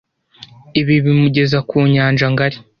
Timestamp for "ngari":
2.33-2.57